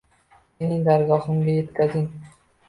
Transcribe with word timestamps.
Mening 0.61 0.79
dargohimga 0.87 1.55
yetkazing 1.59 2.09